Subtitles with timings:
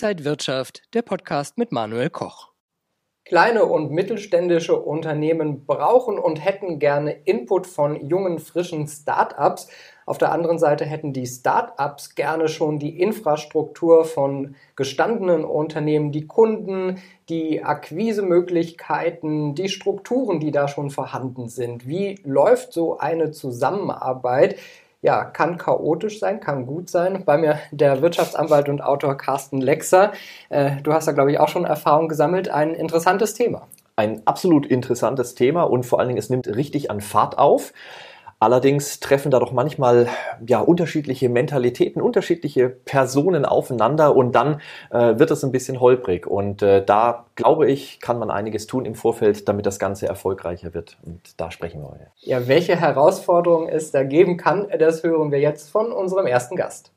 [0.00, 2.52] Inside Wirtschaft, der Podcast mit Manuel Koch.
[3.24, 9.66] Kleine und mittelständische Unternehmen brauchen und hätten gerne Input von jungen, frischen Start-ups.
[10.06, 16.28] Auf der anderen Seite hätten die Start-ups gerne schon die Infrastruktur von gestandenen Unternehmen, die
[16.28, 21.88] Kunden, die Akquisemöglichkeiten, die Strukturen, die da schon vorhanden sind.
[21.88, 24.54] Wie läuft so eine Zusammenarbeit?
[25.00, 27.22] Ja, kann chaotisch sein, kann gut sein.
[27.24, 30.12] Bei mir der Wirtschaftsanwalt und Autor Carsten Lexer.
[30.48, 32.48] Äh, du hast da, glaube ich, auch schon Erfahrung gesammelt.
[32.48, 33.68] Ein interessantes Thema.
[33.96, 37.72] Ein absolut interessantes Thema und vor allen Dingen, es nimmt richtig an Fahrt auf.
[38.40, 40.08] Allerdings treffen da doch manchmal
[40.46, 46.26] ja unterschiedliche Mentalitäten, unterschiedliche Personen aufeinander und dann äh, wird es ein bisschen holprig.
[46.26, 50.72] Und äh, da glaube ich, kann man einiges tun im Vorfeld, damit das Ganze erfolgreicher
[50.72, 50.98] wird.
[51.04, 52.06] Und da sprechen wir heute.
[52.18, 56.92] Ja, welche Herausforderungen es da geben kann, das hören wir jetzt von unserem ersten Gast.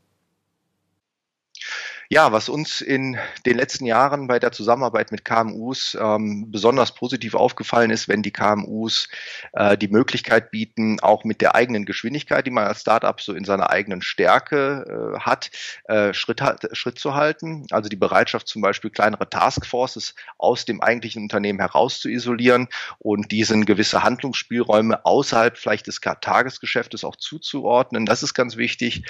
[2.13, 7.35] Ja, was uns in den letzten Jahren bei der Zusammenarbeit mit KMUs ähm, besonders positiv
[7.35, 9.07] aufgefallen ist, wenn die KMUs
[9.53, 13.45] äh, die Möglichkeit bieten, auch mit der eigenen Geschwindigkeit, die man als Startup so in
[13.45, 15.51] seiner eigenen Stärke äh, hat,
[15.85, 17.65] äh, Schritt, Schritt zu halten.
[17.71, 22.67] Also die Bereitschaft zum Beispiel kleinere Taskforces aus dem eigentlichen Unternehmen heraus zu isolieren
[22.99, 28.05] und diesen gewisse Handlungsspielräume außerhalb vielleicht des Tagesgeschäftes auch zuzuordnen.
[28.05, 29.05] Das ist ganz wichtig.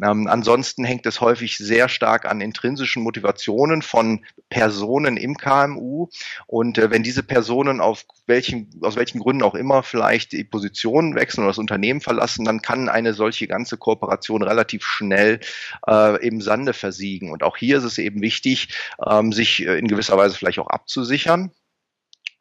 [0.00, 6.08] Ähm, ansonsten hängt es häufig sehr stark an an intrinsischen Motivationen von Personen im KMU.
[6.46, 11.14] Und äh, wenn diese Personen auf welchen, aus welchen Gründen auch immer vielleicht die Position
[11.14, 15.40] wechseln oder das Unternehmen verlassen, dann kann eine solche ganze Kooperation relativ schnell
[15.88, 17.30] äh, im Sande versiegen.
[17.30, 18.68] Und auch hier ist es eben wichtig,
[19.04, 21.50] ähm, sich äh, in gewisser Weise vielleicht auch abzusichern.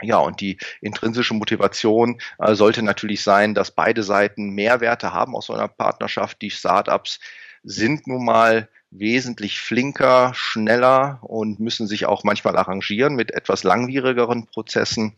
[0.01, 5.45] Ja, und die intrinsische Motivation äh, sollte natürlich sein, dass beide Seiten Mehrwerte haben aus
[5.45, 6.41] so einer Partnerschaft.
[6.41, 7.19] Die Startups
[7.63, 14.45] sind nun mal wesentlich flinker, schneller und müssen sich auch manchmal arrangieren mit etwas langwierigeren
[14.45, 15.13] Prozessen.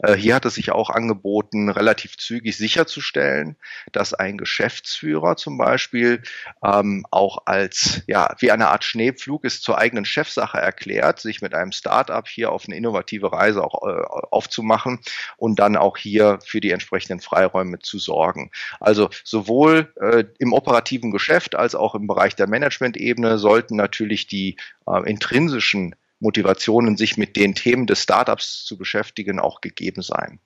[0.00, 3.56] Äh, hier hat es sich auch angeboten, relativ zügig sicherzustellen,
[3.92, 6.22] dass ein Geschäftsführer zum Beispiel
[6.64, 11.54] ähm, auch als, ja, wie eine Art Schneepflug ist zur eigenen Chefsache erklärt, sich mit
[11.54, 15.00] einem Startup hier auf eine innovative Reise auch äh, aufzumachen
[15.36, 18.50] und dann auch hier für die entsprechenden Freiräume zu sorgen.
[18.80, 24.28] Also sowohl äh, im operativen Geschäft als auch im Bereich der Management-Ebene Ebene sollten natürlich
[24.28, 24.56] die
[24.86, 30.40] äh, intrinsischen Motivationen, sich mit den Themen des Startups zu beschäftigen, auch gegeben sein.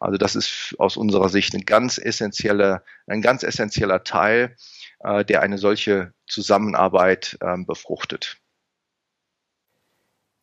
[0.00, 4.56] Also das ist aus unserer Sicht ein ganz essentieller, ein ganz essentieller Teil,
[5.00, 8.38] äh, der eine solche Zusammenarbeit äh, befruchtet.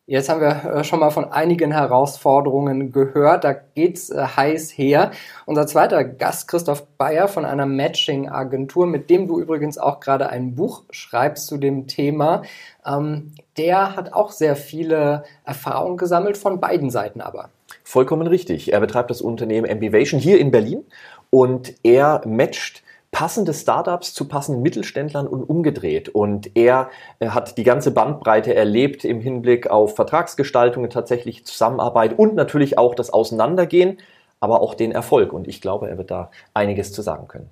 [0.06, 3.42] Jetzt haben wir äh, schon mal von einigen Herausforderungen gehört.
[3.42, 5.12] Da geht's äh, heiß her.
[5.46, 10.54] Unser zweiter Gast, Christoph Bayer von einer Matching-Agentur, mit dem du übrigens auch gerade ein
[10.54, 12.42] Buch schreibst zu dem Thema.
[12.84, 17.48] Ähm, der hat auch sehr viele Erfahrungen gesammelt, von beiden Seiten aber.
[17.82, 18.74] Vollkommen richtig.
[18.74, 20.84] Er betreibt das Unternehmen Ambivation hier in Berlin
[21.30, 22.82] und er matcht
[23.14, 26.08] passende Startups zu passenden Mittelständlern und umgedreht.
[26.08, 32.34] Und er äh, hat die ganze Bandbreite erlebt im Hinblick auf Vertragsgestaltungen, tatsächlich Zusammenarbeit und
[32.34, 33.98] natürlich auch das Auseinandergehen,
[34.40, 35.32] aber auch den Erfolg.
[35.32, 37.50] Und ich glaube, er wird da einiges zu sagen können.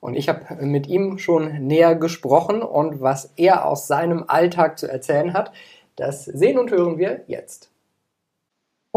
[0.00, 4.90] Und ich habe mit ihm schon näher gesprochen und was er aus seinem Alltag zu
[4.90, 5.52] erzählen hat,
[5.94, 7.70] das sehen und hören wir jetzt.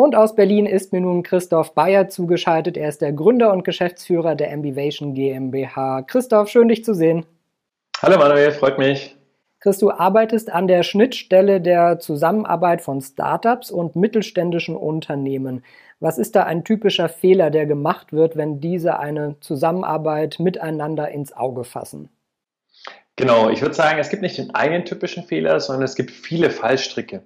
[0.02, 2.76] Und aus Berlin ist mir nun Christoph Bayer zugeschaltet.
[2.76, 6.02] Er ist der Gründer und Geschäftsführer der Ambivation GmbH.
[6.02, 7.24] Christoph, schön dich zu sehen.
[8.02, 9.16] Hallo Manuel, freut mich.
[9.60, 15.64] Chris, du arbeitest an der Schnittstelle der Zusammenarbeit von Startups und mittelständischen Unternehmen.
[16.00, 21.32] Was ist da ein typischer Fehler, der gemacht wird, wenn diese eine Zusammenarbeit miteinander ins
[21.32, 22.10] Auge fassen?
[23.18, 26.50] Genau, ich würde sagen, es gibt nicht den einen typischen Fehler, sondern es gibt viele
[26.50, 27.22] Fallstricke.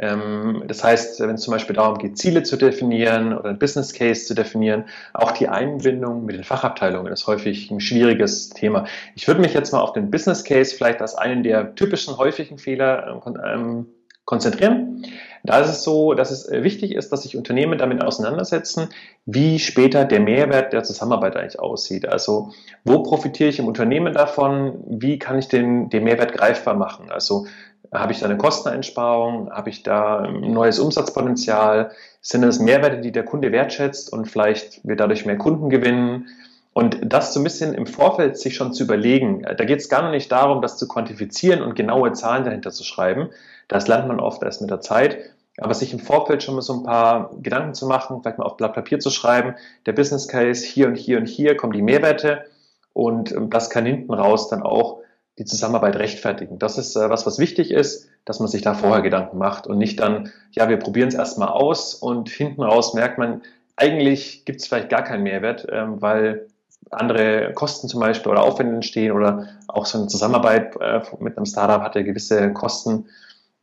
[0.00, 3.92] Ähm, das heißt, wenn es zum Beispiel darum geht, Ziele zu definieren oder ein Business
[3.92, 8.86] Case zu definieren, auch die Einbindung mit den Fachabteilungen ist häufig ein schwieriges Thema.
[9.14, 12.56] Ich würde mich jetzt mal auf den Business Case vielleicht als einen der typischen häufigen
[12.56, 13.86] Fehler ähm,
[14.24, 15.04] konzentrieren.
[15.42, 18.88] Da ist es so, dass es äh, wichtig ist, dass sich Unternehmen damit auseinandersetzen,
[19.26, 22.08] wie später der Mehrwert der Zusammenarbeit eigentlich aussieht.
[22.08, 22.52] Also
[22.84, 24.82] wo profitiere ich im Unternehmen davon?
[24.86, 27.10] Wie kann ich den, den Mehrwert greifbar machen?
[27.10, 27.46] Also
[27.92, 29.50] habe ich da eine Kosteneinsparung?
[29.50, 31.90] Habe ich da ein neues Umsatzpotenzial?
[32.20, 36.28] Sind das Mehrwerte, die der Kunde wertschätzt und vielleicht wir dadurch mehr Kunden gewinnen?
[36.72, 39.42] Und das so ein bisschen im Vorfeld sich schon zu überlegen.
[39.42, 43.30] Da geht es gar nicht darum, das zu quantifizieren und genaue Zahlen dahinter zu schreiben.
[43.66, 45.18] Das lernt man oft erst mit der Zeit.
[45.58, 48.56] Aber sich im Vorfeld schon mal so ein paar Gedanken zu machen, vielleicht mal auf
[48.56, 52.46] Blatt Papier zu schreiben, der Business Case hier und hier und hier kommen die Mehrwerte
[52.92, 55.00] und das kann hinten raus dann auch
[55.40, 56.58] die Zusammenarbeit rechtfertigen.
[56.58, 59.78] Das ist äh, was, was wichtig ist, dass man sich da vorher Gedanken macht und
[59.78, 63.40] nicht dann, ja, wir probieren es erstmal aus und hinten raus merkt man,
[63.74, 66.46] eigentlich gibt es vielleicht gar keinen Mehrwert, ähm, weil
[66.90, 71.46] andere Kosten zum Beispiel oder Aufwände entstehen oder auch so eine Zusammenarbeit äh, mit einem
[71.46, 73.06] Startup hat ja gewisse Kosten.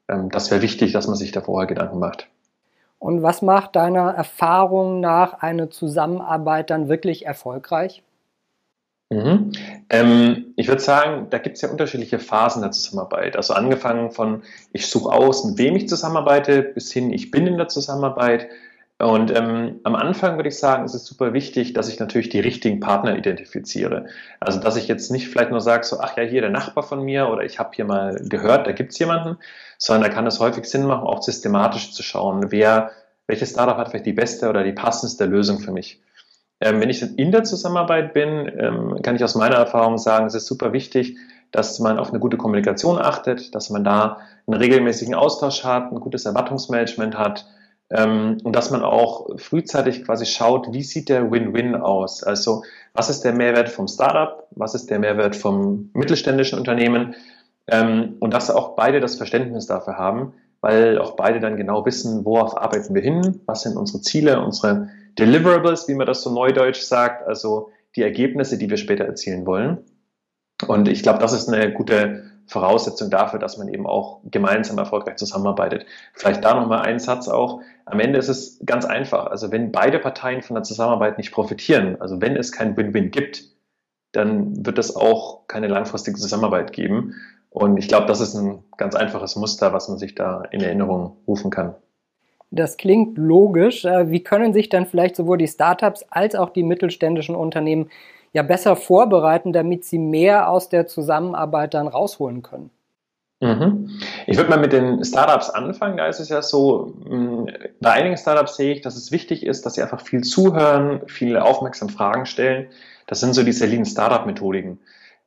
[0.07, 2.27] Ähm, das wäre wichtig, dass man sich da vorher Gedanken macht.
[2.97, 8.01] Und was macht deiner Erfahrung nach eine Zusammenarbeit dann wirklich erfolgreich?
[9.09, 9.53] Mhm.
[9.89, 13.37] Ähm, ich würde sagen, da gibt es ja unterschiedliche Phasen der Zusammenarbeit.
[13.37, 14.43] Also angefangen von,
[14.73, 18.49] ich suche aus, mit wem ich zusammenarbeite, bis hin, ich bin in der Zusammenarbeit.
[18.99, 22.39] Und ähm, am Anfang würde ich sagen, ist es super wichtig, dass ich natürlich die
[22.39, 24.07] richtigen Partner identifiziere.
[24.39, 27.03] Also dass ich jetzt nicht vielleicht nur sage, so, ach ja, hier der Nachbar von
[27.03, 29.37] mir oder ich habe hier mal gehört, da gibt es jemanden,
[29.77, 32.91] sondern da kann es häufig Sinn machen, auch systematisch zu schauen, wer,
[33.27, 36.01] welches Startup hat vielleicht die beste oder die passendste Lösung für mich.
[36.59, 40.35] Ähm, wenn ich in der Zusammenarbeit bin, ähm, kann ich aus meiner Erfahrung sagen, es
[40.35, 41.17] ist super wichtig,
[41.51, 44.17] dass man auf eine gute Kommunikation achtet, dass man da
[44.47, 47.45] einen regelmäßigen Austausch hat, ein gutes Erwartungsmanagement hat,
[47.89, 52.23] ähm, und dass man auch frühzeitig quasi schaut, wie sieht der Win-Win aus?
[52.23, 52.63] Also
[52.93, 54.47] was ist der Mehrwert vom Startup?
[54.51, 57.15] Was ist der Mehrwert vom mittelständischen Unternehmen?
[57.67, 62.25] Ähm, und dass auch beide das Verständnis dafür haben, weil auch beide dann genau wissen,
[62.25, 63.41] worauf arbeiten wir hin?
[63.45, 64.89] Was sind unsere Ziele, unsere
[65.19, 69.79] Deliverables, wie man das so neudeutsch sagt, also die Ergebnisse, die wir später erzielen wollen.
[70.67, 75.17] Und ich glaube, das ist eine gute Voraussetzung dafür, dass man eben auch gemeinsam erfolgreich
[75.17, 75.85] zusammenarbeitet.
[76.13, 77.61] Vielleicht da nochmal ein Satz auch.
[77.85, 79.27] Am Ende ist es ganz einfach.
[79.27, 83.43] Also wenn beide Parteien von der Zusammenarbeit nicht profitieren, also wenn es kein Win-Win gibt,
[84.13, 87.15] dann wird es auch keine langfristige Zusammenarbeit geben.
[87.49, 91.17] Und ich glaube, das ist ein ganz einfaches Muster, was man sich da in Erinnerung
[91.27, 91.75] rufen kann.
[92.49, 93.85] Das klingt logisch.
[93.85, 97.89] Äh, wie können sich dann vielleicht sowohl die Startups als auch die mittelständischen Unternehmen
[98.33, 102.69] ja besser vorbereiten, damit sie mehr aus der Zusammenarbeit dann rausholen können?
[103.39, 103.99] Mhm.
[104.25, 105.97] Ich würde mal mit den Startups anfangen.
[105.97, 107.47] Da ist es ja so, mm,
[107.79, 111.43] bei einigen Startups sehe ich, dass es wichtig ist, dass sie einfach viel zuhören, viele
[111.43, 112.69] aufmerksam Fragen stellen.
[113.05, 114.79] Das sind so diese Lean Startup-Methodiken.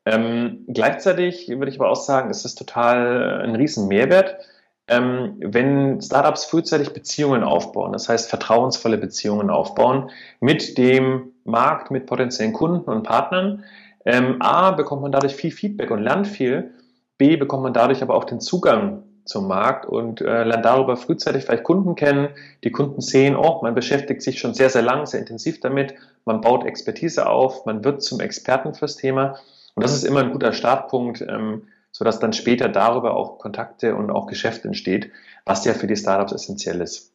[0.07, 4.39] Ähm, gleichzeitig würde ich aber auch sagen, ist es total ein riesen Mehrwert,
[4.91, 10.11] ähm, wenn Startups frühzeitig Beziehungen aufbauen, das heißt vertrauensvolle Beziehungen aufbauen
[10.41, 13.65] mit dem Markt, mit potenziellen Kunden und Partnern.
[14.05, 16.75] Ähm, A, bekommt man dadurch viel Feedback und lernt viel.
[17.19, 21.45] B, bekommt man dadurch aber auch den Zugang zum Markt und äh, lernt darüber frühzeitig
[21.45, 22.29] vielleicht Kunden kennen.
[22.65, 25.95] Die Kunden sehen, oh, man beschäftigt sich schon sehr, sehr lang, sehr intensiv damit.
[26.25, 29.37] Man baut Expertise auf, man wird zum Experten fürs Thema.
[29.77, 34.11] Und das ist immer ein guter Startpunkt, ähm, sodass dann später darüber auch Kontakte und
[34.11, 35.11] auch Geschäft entsteht,
[35.45, 37.13] was ja für die Startups essentiell ist.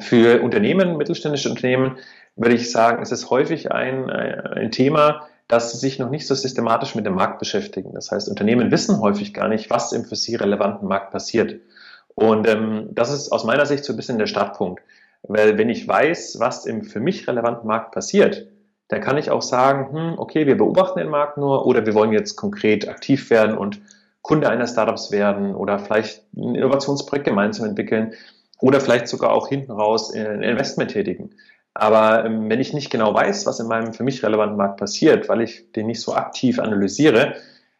[0.00, 1.96] Für Unternehmen, mittelständische Unternehmen,
[2.36, 6.26] würde ich sagen, ist es häufig ein, äh, ein Thema, dass sie sich noch nicht
[6.26, 7.94] so systematisch mit dem Markt beschäftigen.
[7.94, 11.60] Das heißt, Unternehmen wissen häufig gar nicht, was im für sie relevanten Markt passiert.
[12.14, 14.82] Und ähm, das ist aus meiner Sicht so ein bisschen der Startpunkt.
[15.22, 18.46] Weil wenn ich weiß, was im für mich relevanten Markt passiert,
[18.88, 22.12] dann kann ich auch sagen, hm, okay, wir beobachten den Markt nur oder wir wollen
[22.12, 23.80] jetzt konkret aktiv werden und
[24.22, 28.14] Kunde einer Startups werden oder vielleicht ein Innovationsprojekt gemeinsam entwickeln
[28.60, 31.30] oder vielleicht sogar auch hinten raus ein Investment tätigen.
[31.74, 35.28] Aber ähm, wenn ich nicht genau weiß, was in meinem für mich relevanten Markt passiert,
[35.28, 37.36] weil ich den nicht so aktiv analysiere,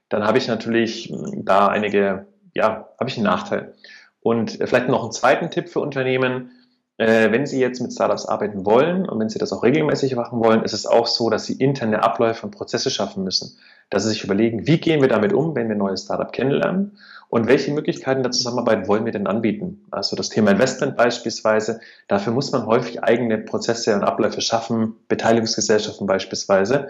[0.09, 3.75] dann habe ich natürlich hm, da einige, ja, habe ich einen Nachteil.
[4.21, 6.53] Und vielleicht noch einen zweiten Tipp für Unternehmen,
[6.99, 10.41] äh, wenn Sie jetzt mit Startups arbeiten wollen und wenn Sie das auch regelmäßig machen
[10.41, 13.57] wollen, ist es auch so, dass Sie interne Abläufe und Prozesse schaffen müssen.
[13.89, 16.99] Dass Sie sich überlegen, wie gehen wir damit um, wenn wir ein neues Startup kennenlernen
[17.29, 19.87] und welche Möglichkeiten der Zusammenarbeit wollen wir denn anbieten.
[19.93, 26.07] Also das Thema Investment beispielsweise, dafür muss man häufig eigene Prozesse und Abläufe schaffen, Beteiligungsgesellschaften
[26.07, 26.89] beispielsweise.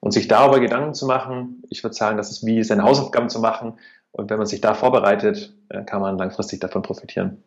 [0.00, 3.40] Und sich darüber Gedanken zu machen, ich würde sagen, das ist wie seine Hausaufgaben zu
[3.40, 3.74] machen.
[4.12, 7.42] Und wenn man sich da vorbereitet, äh, kann man langfristig davon profitieren.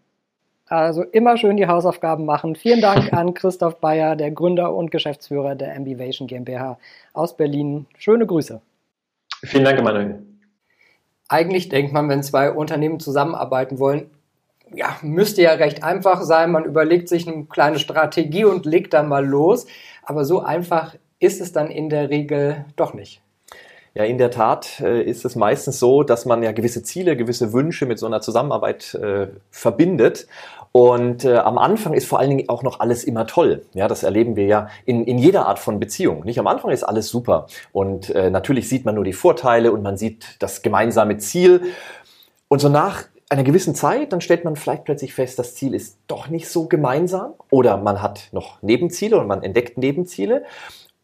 [0.70, 2.56] Also immer schön die Hausaufgaben machen.
[2.56, 6.78] Vielen Dank an Christoph Bayer, der Gründer und Geschäftsführer der Ambivation GmbH
[7.14, 7.86] aus Berlin.
[7.98, 8.62] Schöne Grüße.
[9.44, 10.24] Vielen Dank, Emanuel.
[11.30, 14.10] Eigentlich denkt man, wenn zwei Unternehmen zusammenarbeiten wollen,
[14.74, 16.52] ja, müsste ja recht einfach sein.
[16.52, 19.68] Man überlegt sich eine kleine Strategie und legt dann mal los.
[20.04, 23.22] Aber so einfach ist es dann in der Regel doch nicht.
[23.98, 27.52] Ja, in der Tat äh, ist es meistens so, dass man ja gewisse Ziele, gewisse
[27.52, 30.28] Wünsche mit so einer Zusammenarbeit äh, verbindet.
[30.72, 33.66] Und äh, am Anfang ist vor allen Dingen auch noch alles immer toll.
[33.74, 36.26] Ja, das erleben wir ja in, in jeder Art von Beziehung.
[36.26, 37.48] Nicht am Anfang ist alles super.
[37.72, 41.64] Und äh, natürlich sieht man nur die Vorteile und man sieht das gemeinsame Ziel.
[42.50, 45.98] Und so nach einer gewissen Zeit, dann stellt man vielleicht plötzlich fest, das Ziel ist
[46.06, 50.44] doch nicht so gemeinsam oder man hat noch Nebenziele und man entdeckt Nebenziele.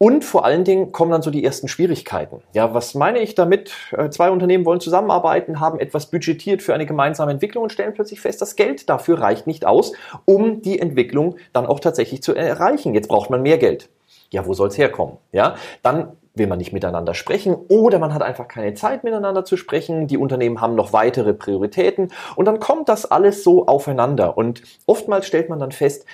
[0.03, 2.41] Und vor allen Dingen kommen dann so die ersten Schwierigkeiten.
[2.51, 3.72] Ja, was meine ich damit?
[3.93, 8.19] Äh, zwei Unternehmen wollen zusammenarbeiten, haben etwas budgetiert für eine gemeinsame Entwicklung und stellen plötzlich
[8.19, 9.93] fest, das Geld dafür reicht nicht aus,
[10.25, 12.93] um die Entwicklung dann auch tatsächlich zu erreichen.
[12.93, 13.88] Jetzt braucht man mehr Geld.
[14.29, 15.19] Ja, wo soll es herkommen?
[15.31, 19.55] Ja, dann will man nicht miteinander sprechen oder man hat einfach keine Zeit miteinander zu
[19.55, 20.07] sprechen.
[20.07, 25.27] Die Unternehmen haben noch weitere Prioritäten und dann kommt das alles so aufeinander und oftmals
[25.27, 26.05] stellt man dann fest,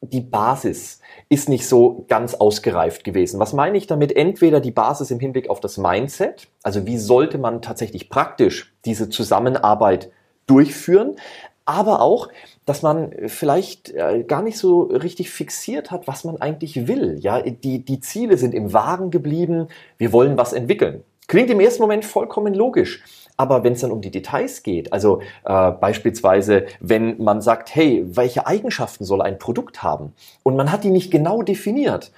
[0.00, 3.40] die Basis ist nicht so ganz ausgereift gewesen.
[3.40, 4.14] Was meine ich damit?
[4.14, 9.08] Entweder die Basis im Hinblick auf das Mindset, also wie sollte man tatsächlich praktisch diese
[9.08, 10.10] Zusammenarbeit
[10.46, 11.16] durchführen,
[11.64, 12.28] aber auch,
[12.64, 17.18] dass man vielleicht äh, gar nicht so richtig fixiert hat, was man eigentlich will.
[17.18, 19.66] Ja, die, die Ziele sind im Wagen geblieben.
[19.98, 21.02] Wir wollen was entwickeln.
[21.26, 23.02] Klingt im ersten Moment vollkommen logisch.
[23.36, 28.04] Aber wenn es dann um die Details geht, also äh, beispielsweise, wenn man sagt, hey,
[28.06, 32.12] welche Eigenschaften soll ein Produkt haben und man hat die nicht genau definiert,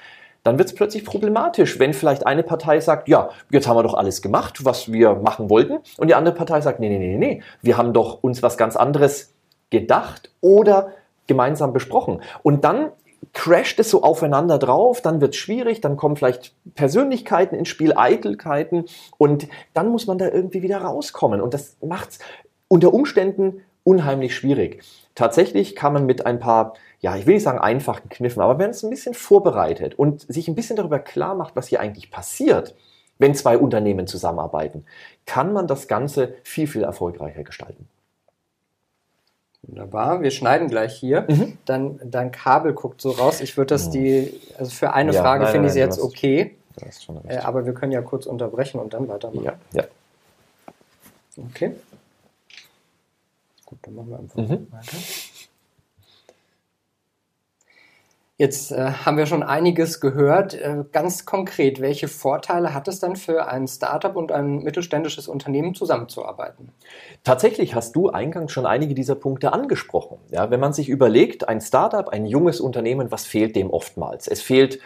[0.44, 3.94] dann wird es plötzlich problematisch, wenn vielleicht eine Partei sagt, ja, jetzt haben wir doch
[3.94, 7.42] alles gemacht, was wir machen wollten, und die andere Partei sagt, nee, nee, nee, nee,
[7.60, 9.34] wir haben doch uns was ganz anderes
[9.70, 10.92] gedacht oder
[11.26, 12.22] gemeinsam besprochen.
[12.42, 12.92] Und dann
[13.32, 17.92] crasht es so aufeinander drauf, dann wird es schwierig, dann kommen vielleicht Persönlichkeiten ins Spiel,
[17.96, 18.84] Eitelkeiten
[19.16, 22.18] und dann muss man da irgendwie wieder rauskommen und das macht es
[22.68, 24.82] unter Umständen unheimlich schwierig.
[25.14, 28.70] Tatsächlich kann man mit ein paar, ja, ich will nicht sagen einfachen Kniffen, aber wenn
[28.70, 32.74] es ein bisschen vorbereitet und sich ein bisschen darüber klar macht, was hier eigentlich passiert,
[33.18, 34.84] wenn zwei Unternehmen zusammenarbeiten,
[35.26, 37.88] kann man das Ganze viel, viel erfolgreicher gestalten.
[39.68, 41.26] Wunderbar, wir schneiden gleich hier.
[41.28, 41.58] Mhm.
[41.66, 43.42] Dann dein Kabel guckt so raus.
[43.42, 46.56] Ich würde das die, also für eine ja, Frage finde ich sie jetzt okay.
[47.26, 49.44] Äh, aber wir können ja kurz unterbrechen und dann weitermachen.
[49.44, 49.84] Ja, ja.
[51.50, 51.74] Okay.
[53.66, 54.66] Gut, dann machen wir einfach mhm.
[54.72, 54.96] weiter.
[58.40, 60.54] Jetzt äh, haben wir schon einiges gehört.
[60.54, 65.74] Äh, ganz konkret, welche Vorteile hat es dann für ein Startup und ein mittelständisches Unternehmen
[65.74, 66.70] zusammenzuarbeiten?
[67.24, 70.18] Tatsächlich hast du eingangs schon einige dieser Punkte angesprochen.
[70.30, 74.28] Ja, wenn man sich überlegt, ein Startup, ein junges Unternehmen, was fehlt dem oftmals?
[74.28, 74.78] Es fehlt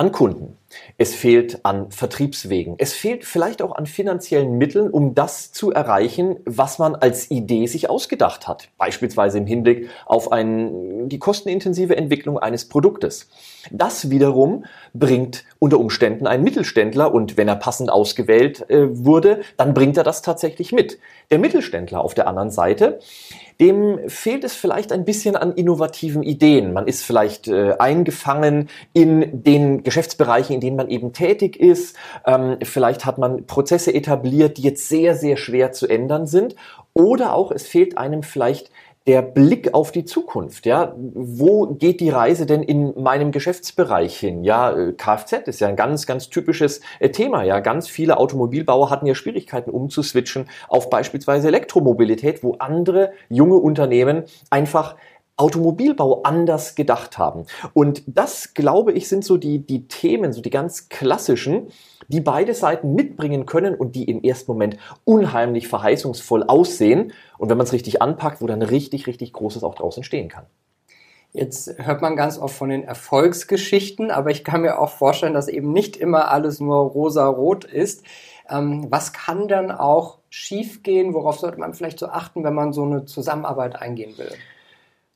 [0.00, 0.56] an Kunden.
[0.96, 2.76] Es fehlt an Vertriebswegen.
[2.78, 7.66] Es fehlt vielleicht auch an finanziellen Mitteln, um das zu erreichen, was man als Idee
[7.66, 8.70] sich ausgedacht hat.
[8.78, 13.28] Beispielsweise im Hinblick auf ein, die kostenintensive Entwicklung eines Produktes.
[13.70, 14.64] Das wiederum
[14.94, 20.04] bringt unter Umständen ein Mittelständler und wenn er passend ausgewählt äh, wurde, dann bringt er
[20.04, 20.98] das tatsächlich mit.
[21.30, 23.00] Der Mittelständler auf der anderen Seite,
[23.60, 26.72] dem fehlt es vielleicht ein bisschen an innovativen Ideen.
[26.72, 31.94] Man ist vielleicht äh, eingefangen in den Geschäftsbereichen, in denen man eben tätig ist.
[32.26, 36.56] Ähm, vielleicht hat man Prozesse etabliert, die jetzt sehr, sehr schwer zu ändern sind.
[36.94, 38.70] Oder auch es fehlt einem vielleicht
[39.06, 44.44] der Blick auf die Zukunft, ja, wo geht die Reise denn in meinem Geschäftsbereich hin?
[44.44, 47.42] Ja, äh, Kfz ist ja ein ganz, ganz typisches äh, Thema.
[47.42, 54.24] Ja, ganz viele Automobilbauer hatten ja Schwierigkeiten umzuswitchen auf beispielsweise Elektromobilität, wo andere junge Unternehmen
[54.50, 54.96] einfach
[55.40, 57.46] Automobilbau anders gedacht haben.
[57.72, 61.68] Und das, glaube ich, sind so die, die Themen, so die ganz klassischen,
[62.08, 67.12] die beide Seiten mitbringen können und die im ersten Moment unheimlich verheißungsvoll aussehen.
[67.38, 70.46] Und wenn man es richtig anpackt, wo dann richtig, richtig Großes auch draußen stehen kann.
[71.32, 75.46] Jetzt hört man ganz oft von den Erfolgsgeschichten, aber ich kann mir auch vorstellen, dass
[75.46, 78.02] eben nicht immer alles nur rosa-rot ist.
[78.48, 81.14] Ähm, was kann dann auch schiefgehen?
[81.14, 84.32] Worauf sollte man vielleicht so achten, wenn man so eine Zusammenarbeit eingehen will?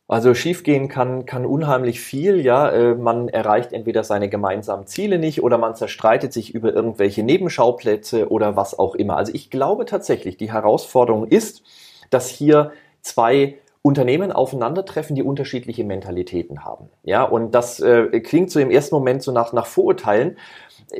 [0.06, 2.68] Also schiefgehen kann, kann unheimlich viel, ja.
[2.70, 8.30] Äh, man erreicht entweder seine gemeinsamen Ziele nicht oder man zerstreitet sich über irgendwelche Nebenschauplätze
[8.30, 9.16] oder was auch immer.
[9.16, 11.62] Also ich glaube tatsächlich, die Herausforderung ist,
[12.10, 16.88] dass hier zwei Unternehmen aufeinandertreffen, die unterschiedliche Mentalitäten haben.
[17.02, 20.38] Ja, und das äh, klingt so im ersten Moment so nach, nach Vorurteilen.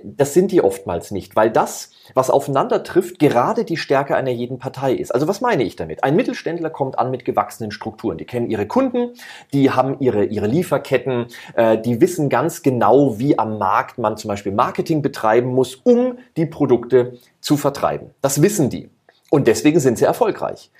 [0.02, 4.58] Das sind die oftmals nicht, weil das, was aufeinander trifft, gerade die Stärke einer jeden
[4.58, 5.14] Partei ist.
[5.14, 6.04] Also was meine ich damit?
[6.04, 8.18] Ein Mittelständler kommt an mit gewachsenen Strukturen.
[8.18, 9.14] Die kennen ihre Kunden,
[9.54, 14.28] die haben ihre, ihre Lieferketten, äh, die wissen ganz genau, wie am Markt man zum
[14.28, 18.10] Beispiel Marketing betreiben muss, um die Produkte zu vertreiben.
[18.20, 18.90] Das wissen die.
[19.30, 20.70] Und deswegen sind sie erfolgreich.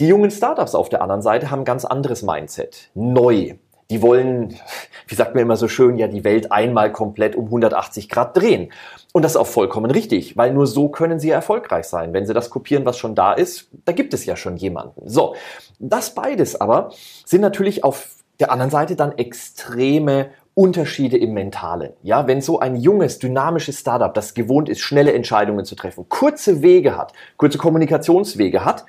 [0.00, 2.90] Die jungen Startups auf der anderen Seite haben ein ganz anderes Mindset.
[2.94, 3.54] Neu.
[3.90, 4.56] Die wollen,
[5.06, 8.72] wie sagt man immer so schön, ja die Welt einmal komplett um 180 Grad drehen.
[9.12, 12.12] Und das ist auch vollkommen richtig, weil nur so können sie erfolgreich sein.
[12.12, 15.08] Wenn sie das kopieren, was schon da ist, da gibt es ja schon jemanden.
[15.08, 15.36] So,
[15.78, 16.90] das beides aber
[17.24, 21.92] sind natürlich auf der anderen Seite dann extreme Unterschiede im Mentalen.
[22.02, 26.62] Ja, wenn so ein junges, dynamisches Startup, das gewohnt ist, schnelle Entscheidungen zu treffen, kurze
[26.62, 28.84] Wege hat, kurze Kommunikationswege hat,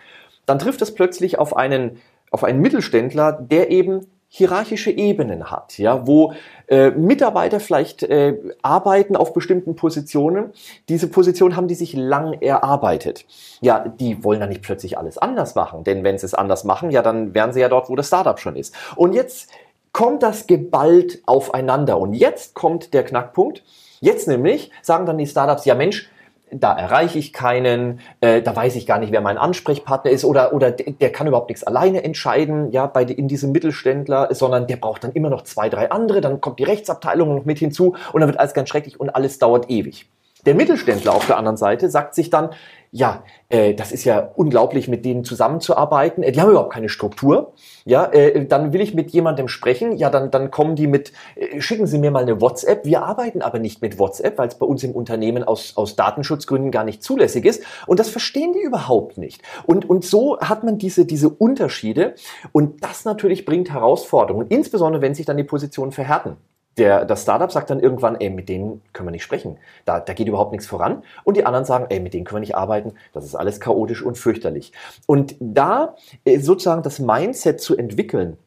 [0.45, 6.07] dann trifft es plötzlich auf einen, auf einen Mittelständler, der eben hierarchische Ebenen hat, ja,
[6.07, 6.33] wo
[6.67, 10.51] äh, Mitarbeiter vielleicht äh, arbeiten auf bestimmten Positionen.
[10.89, 13.25] Diese Positionen haben die sich lang erarbeitet.
[13.61, 16.91] Ja, die wollen dann nicht plötzlich alles anders machen, denn wenn sie es anders machen,
[16.91, 18.75] ja, dann wären sie ja dort, wo das Startup schon ist.
[18.97, 19.49] Und jetzt
[19.93, 21.97] kommt das geballt aufeinander.
[21.97, 23.63] Und jetzt kommt der Knackpunkt.
[24.01, 26.09] Jetzt nämlich sagen dann die Startups, ja Mensch,
[26.51, 30.53] da erreiche ich keinen, äh, da weiß ich gar nicht, wer mein Ansprechpartner ist oder,
[30.53, 35.03] oder der, kann überhaupt nichts alleine entscheiden, ja, bei, in diesem Mittelständler, sondern der braucht
[35.03, 38.29] dann immer noch zwei, drei andere, dann kommt die Rechtsabteilung noch mit hinzu und dann
[38.29, 40.07] wird alles ganz schrecklich und alles dauert ewig.
[40.45, 42.49] Der Mittelständler auf der anderen Seite sagt sich dann,
[42.91, 46.23] ja, äh, das ist ja unglaublich, mit denen zusammenzuarbeiten.
[46.23, 47.51] Äh, die haben überhaupt keine Struktur.
[47.83, 49.97] Ja, äh, dann will ich mit jemandem sprechen.
[49.97, 52.85] Ja, dann, dann kommen die mit, äh, schicken Sie mir mal eine WhatsApp.
[52.85, 56.71] Wir arbeiten aber nicht mit WhatsApp, weil es bei uns im Unternehmen aus, aus Datenschutzgründen
[56.71, 57.63] gar nicht zulässig ist.
[57.85, 59.41] Und das verstehen die überhaupt nicht.
[59.65, 62.15] Und, und so hat man diese, diese Unterschiede.
[62.53, 66.37] Und das natürlich bringt Herausforderungen, insbesondere wenn sich dann die Positionen verhärten
[66.77, 69.57] der, das Startup sagt dann irgendwann, ey, mit denen können wir nicht sprechen.
[69.85, 71.03] Da, da geht überhaupt nichts voran.
[71.23, 72.93] Und die anderen sagen, ey, mit denen können wir nicht arbeiten.
[73.13, 74.73] Das ist alles chaotisch und fürchterlich.
[75.05, 78.37] Und da äh, sozusagen das Mindset zu entwickeln,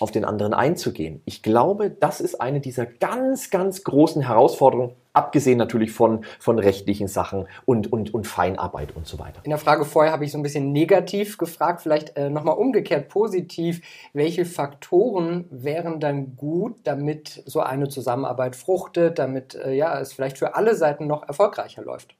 [0.00, 1.22] auf den anderen einzugehen.
[1.24, 7.08] Ich glaube, das ist eine dieser ganz, ganz großen Herausforderungen, abgesehen natürlich von, von rechtlichen
[7.08, 9.40] Sachen und, und, und Feinarbeit und so weiter.
[9.44, 13.08] In der Frage vorher habe ich so ein bisschen negativ gefragt, vielleicht äh, nochmal umgekehrt
[13.08, 13.80] positiv.
[14.12, 20.38] Welche Faktoren wären dann gut, damit so eine Zusammenarbeit fruchtet, damit äh, ja, es vielleicht
[20.38, 22.16] für alle Seiten noch erfolgreicher läuft?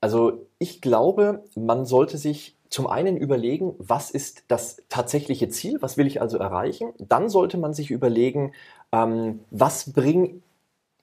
[0.00, 5.96] Also ich glaube, man sollte sich zum einen überlegen, was ist das tatsächliche Ziel, was
[5.96, 6.92] will ich also erreichen.
[6.98, 8.52] Dann sollte man sich überlegen,
[8.90, 10.42] ähm, was bringe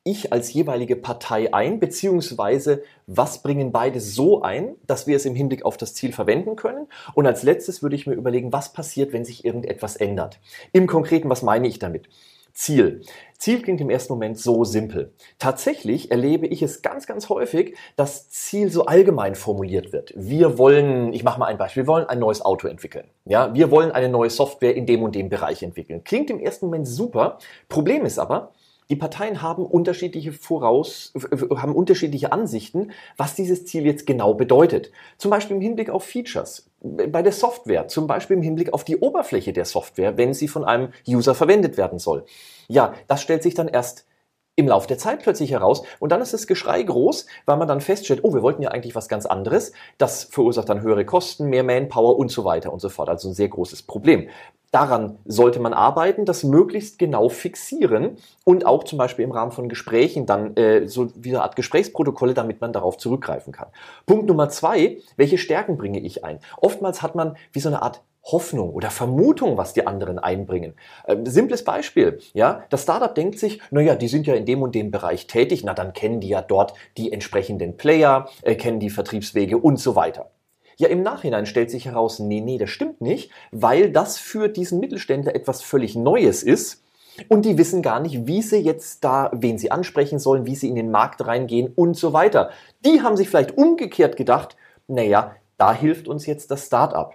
[0.03, 5.33] ich als jeweilige Partei ein, beziehungsweise was bringen beide so ein, dass wir es im
[5.33, 6.87] Hinblick auf das Ziel verwenden können.
[7.13, 10.41] Und als letztes würde ich mir überlegen, was passiert, wenn sich irgendetwas ändert.
[10.73, 12.09] Im Konkreten, was meine ich damit?
[12.53, 13.01] Ziel.
[13.37, 15.13] Ziel klingt im ersten Moment so simpel.
[15.39, 20.13] Tatsächlich erlebe ich es ganz, ganz häufig, dass Ziel so allgemein formuliert wird.
[20.15, 23.07] Wir wollen, ich mache mal ein Beispiel, wir wollen ein neues Auto entwickeln.
[23.25, 26.03] Ja, wir wollen eine neue Software in dem und dem Bereich entwickeln.
[26.03, 27.39] Klingt im ersten Moment super.
[27.67, 28.51] Problem ist aber,
[28.91, 31.13] die Parteien haben unterschiedliche Voraus,
[31.55, 34.91] haben unterschiedliche Ansichten, was dieses Ziel jetzt genau bedeutet.
[35.17, 38.97] Zum Beispiel im Hinblick auf Features bei der Software, zum Beispiel im Hinblick auf die
[38.97, 42.25] Oberfläche der Software, wenn sie von einem User verwendet werden soll.
[42.67, 44.05] Ja, das stellt sich dann erst
[44.55, 47.81] im Laufe der Zeit plötzlich heraus und dann ist das Geschrei groß, weil man dann
[47.81, 49.71] feststellt, oh, wir wollten ja eigentlich was ganz anderes.
[49.97, 53.09] Das verursacht dann höhere Kosten, mehr Manpower und so weiter und so fort.
[53.09, 54.27] Also ein sehr großes Problem.
[54.71, 59.67] Daran sollte man arbeiten, das möglichst genau fixieren und auch zum Beispiel im Rahmen von
[59.67, 63.67] Gesprächen dann äh, so wie eine Art Gesprächsprotokolle, damit man darauf zurückgreifen kann.
[64.05, 66.39] Punkt Nummer zwei, welche Stärken bringe ich ein?
[66.55, 70.75] Oftmals hat man wie so eine Art Hoffnung oder Vermutung, was die anderen einbringen.
[71.07, 74.75] Ähm, simples Beispiel, ja, das Startup denkt sich, naja, die sind ja in dem und
[74.75, 78.89] dem Bereich tätig, na dann kennen die ja dort die entsprechenden Player, äh, kennen die
[78.89, 80.29] Vertriebswege und so weiter.
[80.77, 84.79] Ja, im Nachhinein stellt sich heraus, nee, nee, das stimmt nicht, weil das für diesen
[84.79, 86.83] Mittelständler etwas völlig Neues ist.
[87.27, 90.69] Und die wissen gar nicht, wie sie jetzt da, wen sie ansprechen sollen, wie sie
[90.69, 92.51] in den Markt reingehen und so weiter.
[92.85, 94.55] Die haben sich vielleicht umgekehrt gedacht,
[94.87, 97.13] naja, da hilft uns jetzt das Startup.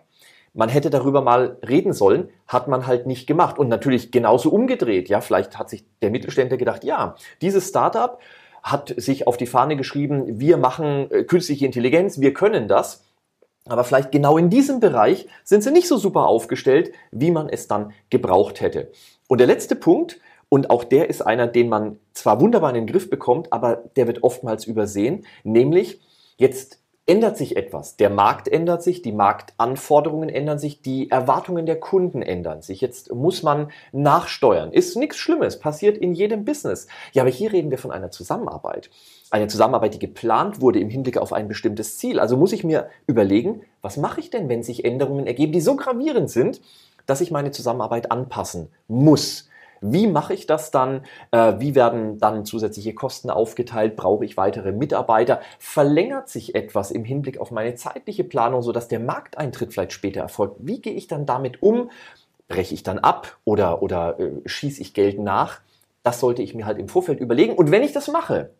[0.57, 3.59] Man hätte darüber mal reden sollen, hat man halt nicht gemacht.
[3.59, 5.11] Und natürlich genauso umgedreht.
[5.11, 8.19] Ja, vielleicht hat sich der Mittelständler gedacht, ja, dieses Startup
[8.63, 13.05] hat sich auf die Fahne geschrieben, wir machen äh, künstliche Intelligenz, wir können das.
[13.67, 17.69] Aber vielleicht genau in diesem Bereich sind sie nicht so super aufgestellt, wie man es
[17.69, 18.91] dann gebraucht hätte.
[19.29, 22.87] Und der letzte Punkt, und auch der ist einer, den man zwar wunderbar in den
[22.87, 26.01] Griff bekommt, aber der wird oftmals übersehen, nämlich
[26.39, 27.97] jetzt ändert sich etwas.
[27.97, 32.81] Der Markt ändert sich, die Marktanforderungen ändern sich, die Erwartungen der Kunden ändern sich.
[32.81, 34.73] Jetzt muss man nachsteuern.
[34.73, 36.89] Ist nichts Schlimmes, passiert in jedem Business.
[37.13, 38.91] Ja, aber hier reden wir von einer Zusammenarbeit.
[39.31, 42.19] Eine Zusammenarbeit, die geplant wurde im Hinblick auf ein bestimmtes Ziel.
[42.19, 45.77] Also muss ich mir überlegen, was mache ich denn, wenn sich Änderungen ergeben, die so
[45.77, 46.61] gravierend sind,
[47.07, 49.49] dass ich meine Zusammenarbeit anpassen muss.
[49.81, 51.05] Wie mache ich das dann?
[51.31, 53.97] Äh, wie werden dann zusätzliche Kosten aufgeteilt?
[53.97, 55.41] Brauche ich weitere Mitarbeiter?
[55.59, 60.57] Verlängert sich etwas im Hinblick auf meine zeitliche Planung, sodass der Markteintritt vielleicht später erfolgt?
[60.59, 61.91] Wie gehe ich dann damit um?
[62.49, 65.61] Breche ich dann ab oder, oder äh, schieße ich Geld nach?
[66.03, 67.55] Das sollte ich mir halt im Vorfeld überlegen.
[67.55, 68.51] Und wenn ich das mache,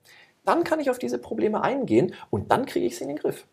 [0.45, 3.47] dann kann ich auf diese Probleme eingehen und dann kriege ich sie in den Griff.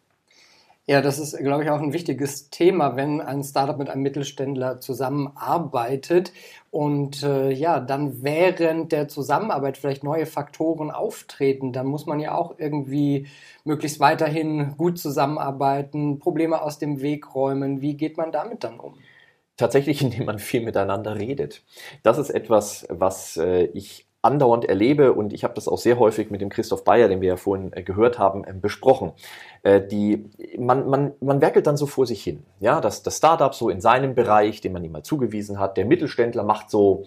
[0.86, 4.82] Ja, das ist, glaube ich, auch ein wichtiges Thema, wenn ein Startup mit einem Mittelständler
[4.82, 6.34] zusammenarbeitet
[6.72, 12.36] und äh, ja, dann während der Zusammenarbeit vielleicht neue Faktoren auftreten, dann muss man ja
[12.36, 13.28] auch irgendwie
[13.64, 17.80] möglichst weiterhin gut zusammenarbeiten, Probleme aus dem Weg räumen.
[17.80, 18.96] Wie geht man damit dann um?
[19.56, 21.64] Tatsächlich, indem man viel miteinander redet.
[22.04, 26.32] Das ist etwas, was äh, ich andauernd erlebe und ich habe das auch sehr häufig
[26.32, 29.12] mit dem Christoph Bayer, den wir ja vorhin äh, gehört haben, äh, besprochen.
[29.62, 32.44] Äh, die, man, man, man werkelt dann so vor sich hin.
[32.60, 35.86] Ja, das, das Startup so in seinem Bereich, den man ihm mal zugewiesen hat, der
[35.86, 37.04] Mittelständler macht so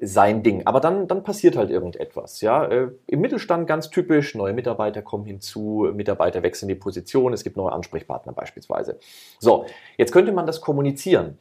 [0.00, 0.66] sein Ding.
[0.66, 2.40] Aber dann, dann passiert halt irgendetwas.
[2.40, 2.64] Ja?
[2.64, 7.56] Äh, Im Mittelstand ganz typisch, neue Mitarbeiter kommen hinzu, Mitarbeiter wechseln die Position, es gibt
[7.56, 8.98] neue Ansprechpartner beispielsweise.
[9.38, 11.38] So, jetzt könnte man das kommunizieren.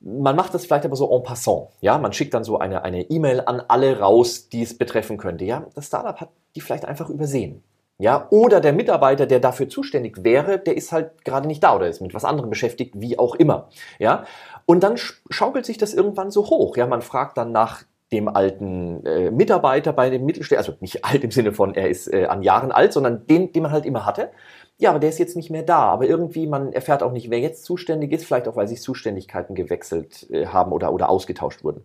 [0.00, 1.68] Man macht das vielleicht aber so en passant.
[1.80, 5.44] Ja, man schickt dann so eine eine E-Mail an alle raus, die es betreffen könnte.
[5.44, 7.62] Ja, das Startup hat die vielleicht einfach übersehen.
[8.00, 11.88] Ja, oder der Mitarbeiter, der dafür zuständig wäre, der ist halt gerade nicht da oder
[11.88, 13.70] ist mit was anderem beschäftigt, wie auch immer.
[13.98, 14.24] Ja,
[14.66, 14.96] und dann
[15.30, 16.76] schaukelt sich das irgendwann so hoch.
[16.76, 17.82] Ja, man fragt dann nach
[18.12, 22.12] dem alten äh, Mitarbeiter bei dem Mittelständler, also nicht alt im Sinne von, er ist
[22.12, 24.30] äh, an Jahren alt, sondern den, den man halt immer hatte.
[24.78, 25.80] Ja, aber der ist jetzt nicht mehr da.
[25.80, 29.54] Aber irgendwie, man erfährt auch nicht, wer jetzt zuständig ist, vielleicht auch, weil sich Zuständigkeiten
[29.54, 31.84] gewechselt äh, haben oder, oder ausgetauscht wurden.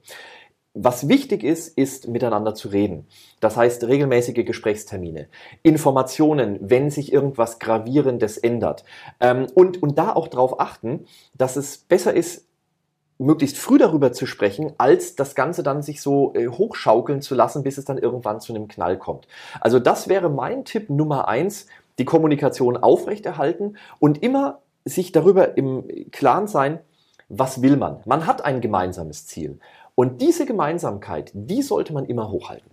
[0.75, 3.07] Was wichtig ist, ist miteinander zu reden.
[3.39, 5.27] Das heißt regelmäßige Gesprächstermine,
[5.61, 8.83] Informationen, wenn sich irgendwas Gravierendes ändert.
[9.19, 11.05] Ähm, und, und da auch darauf achten,
[11.35, 12.47] dass es besser ist,
[13.23, 17.63] möglichst früh darüber zu sprechen, als das Ganze dann sich so äh, hochschaukeln zu lassen,
[17.63, 19.27] bis es dann irgendwann zu einem Knall kommt.
[19.61, 21.67] Also das wäre mein Tipp Nummer eins,
[21.99, 26.79] die Kommunikation aufrechterhalten und immer sich darüber im Klaren sein,
[27.29, 28.01] was will man.
[28.05, 29.59] Man hat ein gemeinsames Ziel.
[29.95, 32.71] Und diese Gemeinsamkeit, die sollte man immer hochhalten.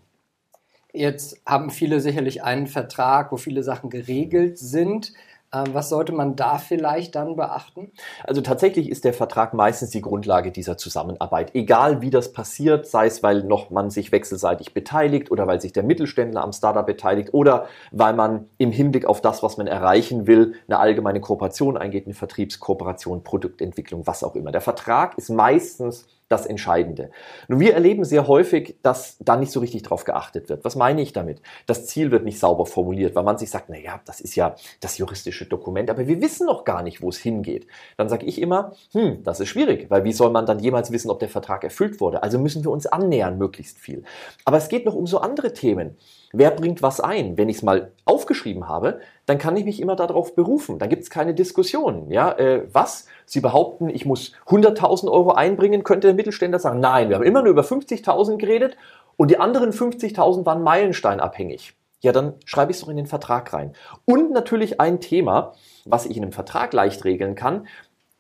[0.92, 5.12] Jetzt haben viele sicherlich einen Vertrag, wo viele Sachen geregelt sind.
[5.52, 7.90] Ähm, was sollte man da vielleicht dann beachten?
[8.24, 11.54] Also tatsächlich ist der Vertrag meistens die Grundlage dieser Zusammenarbeit.
[11.54, 15.72] Egal wie das passiert, sei es, weil noch man sich wechselseitig beteiligt oder weil sich
[15.72, 20.28] der Mittelständler am Startup beteiligt oder weil man im Hinblick auf das, was man erreichen
[20.28, 24.52] will, eine allgemeine Kooperation eingeht, eine Vertriebskooperation, Produktentwicklung, was auch immer.
[24.52, 27.10] Der Vertrag ist meistens das Entscheidende.
[27.48, 30.64] Nun, wir erleben sehr häufig, dass da nicht so richtig drauf geachtet wird.
[30.64, 31.42] Was meine ich damit?
[31.66, 34.54] Das Ziel wird nicht sauber formuliert, weil man sich sagt, na ja, das ist ja
[34.80, 37.66] das juristische Dokument, aber wir wissen noch gar nicht, wo es hingeht.
[37.96, 41.10] Dann sage ich immer, hm, das ist schwierig, weil wie soll man dann jemals wissen,
[41.10, 42.22] ob der Vertrag erfüllt wurde?
[42.22, 44.04] Also müssen wir uns annähern, möglichst viel.
[44.44, 45.96] Aber es geht noch um so andere Themen.
[46.32, 47.36] Wer bringt was ein?
[47.36, 50.78] Wenn ich es mal aufgeschrieben habe, dann kann ich mich immer darauf berufen.
[50.78, 52.10] Dann gibt es keine Diskussion.
[52.10, 53.06] Ja, äh, was?
[53.26, 57.42] Sie behaupten, ich muss 100.000 Euro einbringen, könnte der Mittelständler sagen, nein, wir haben immer
[57.42, 58.76] nur über 50.000 geredet
[59.16, 61.74] und die anderen 50.000 waren meilensteinabhängig.
[62.00, 63.74] Ja, dann schreibe ich es doch in den Vertrag rein.
[64.06, 65.52] Und natürlich ein Thema,
[65.84, 67.66] was ich in einem Vertrag leicht regeln kann,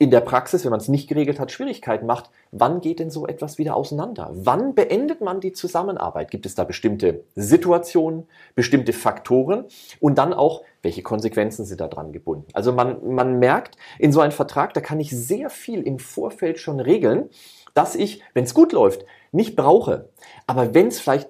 [0.00, 3.26] in der Praxis, wenn man es nicht geregelt hat, Schwierigkeiten macht, wann geht denn so
[3.26, 4.30] etwas wieder auseinander?
[4.32, 6.30] Wann beendet man die Zusammenarbeit?
[6.30, 9.66] Gibt es da bestimmte Situationen, bestimmte Faktoren
[10.00, 12.46] und dann auch, welche Konsequenzen sind da dran gebunden?
[12.54, 16.58] Also man, man merkt, in so einem Vertrag, da kann ich sehr viel im Vorfeld
[16.58, 17.28] schon regeln,
[17.74, 20.08] dass ich, wenn es gut läuft, nicht brauche.
[20.46, 21.28] Aber wenn es vielleicht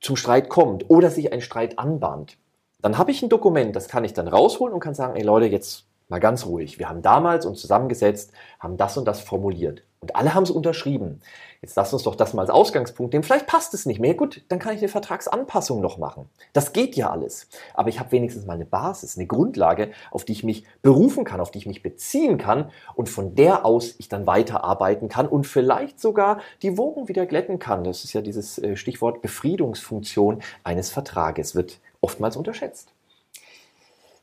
[0.00, 2.38] zum Streit kommt oder sich ein Streit anbahnt,
[2.80, 5.44] dann habe ich ein Dokument, das kann ich dann rausholen und kann sagen, ey Leute,
[5.44, 6.78] jetzt mal ganz ruhig.
[6.78, 9.82] Wir haben damals uns zusammengesetzt, haben das und das formuliert.
[10.00, 11.20] Und alle haben es unterschrieben.
[11.60, 13.24] Jetzt lass uns doch das mal als Ausgangspunkt nehmen.
[13.24, 14.14] Vielleicht passt es nicht mehr.
[14.14, 16.30] Gut, dann kann ich eine Vertragsanpassung noch machen.
[16.52, 17.48] Das geht ja alles.
[17.74, 21.40] Aber ich habe wenigstens mal eine Basis, eine Grundlage, auf die ich mich berufen kann,
[21.40, 25.48] auf die ich mich beziehen kann und von der aus ich dann weiterarbeiten kann und
[25.48, 27.82] vielleicht sogar die Wogen wieder glätten kann.
[27.82, 32.92] Das ist ja dieses äh, Stichwort Befriedungsfunktion eines Vertrages, wird oftmals unterschätzt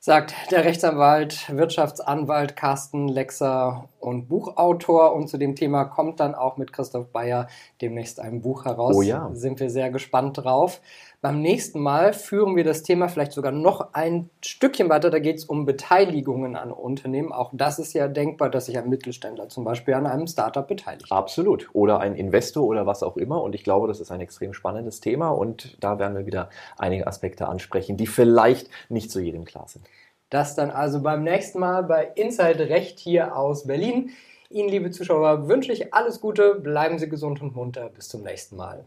[0.05, 5.15] sagt der Rechtsanwalt, Wirtschaftsanwalt Carsten Lexer und Buchautor.
[5.15, 7.47] Und zu dem Thema kommt dann auch mit Christoph Bayer
[7.81, 8.95] demnächst ein Buch heraus.
[8.95, 9.31] Oh ja.
[9.33, 10.79] Sind wir sehr gespannt drauf.
[11.21, 15.09] Beim nächsten Mal führen wir das Thema vielleicht sogar noch ein Stückchen weiter.
[15.09, 17.31] Da geht es um Beteiligungen an Unternehmen.
[17.31, 21.11] Auch das ist ja denkbar, dass sich ein Mittelständler zum Beispiel an einem Startup beteiligt.
[21.11, 21.67] Absolut.
[21.73, 23.41] Oder ein Investor oder was auch immer.
[23.41, 25.29] Und ich glaube, das ist ein extrem spannendes Thema.
[25.29, 29.83] Und da werden wir wieder einige Aspekte ansprechen, die vielleicht nicht zu jedem klar sind.
[30.29, 34.11] Das dann also beim nächsten Mal bei Inside Recht hier aus Berlin.
[34.49, 36.55] Ihnen, liebe Zuschauer, wünsche ich alles Gute.
[36.55, 37.89] Bleiben Sie gesund und munter.
[37.89, 38.85] Bis zum nächsten Mal.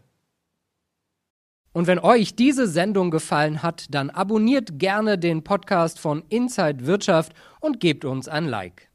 [1.71, 7.33] Und wenn euch diese Sendung gefallen hat, dann abonniert gerne den Podcast von Inside Wirtschaft
[7.59, 8.88] und gebt uns ein Like.